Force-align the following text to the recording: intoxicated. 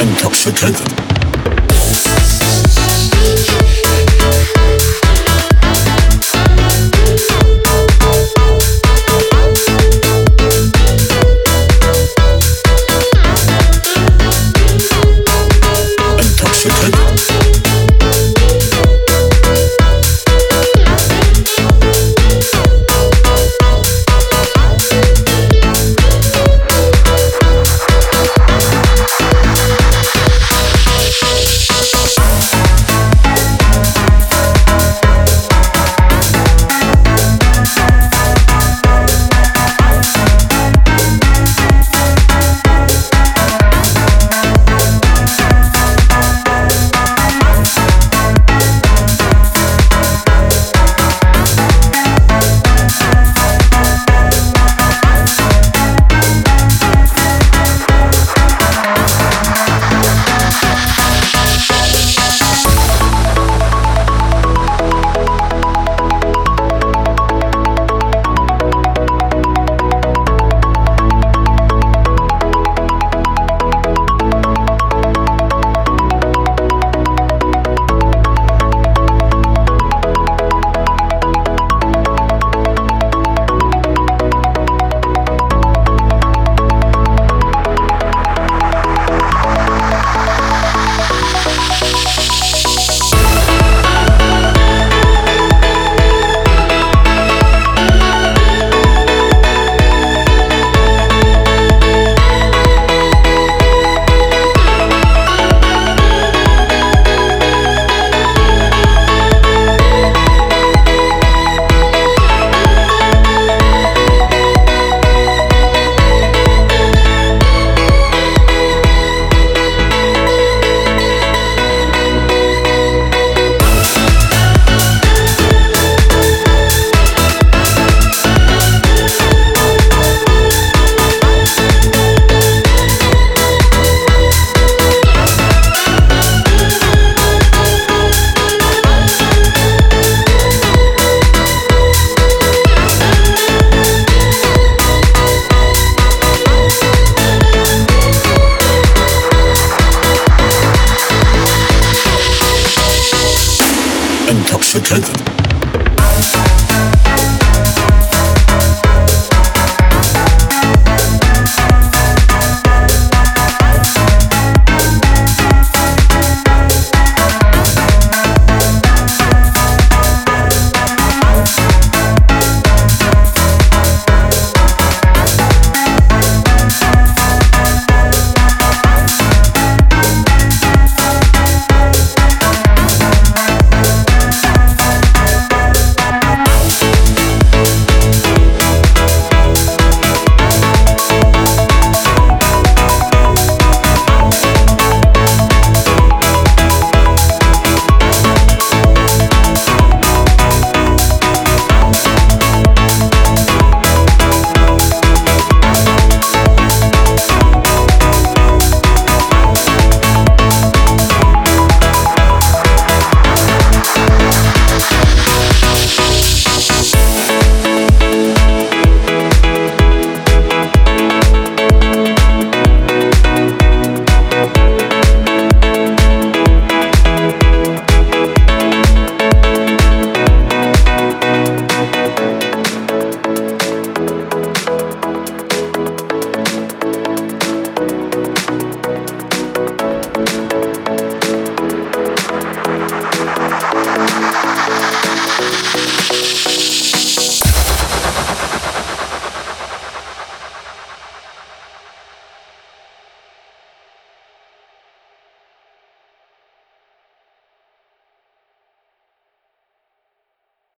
intoxicated. 0.00 1.07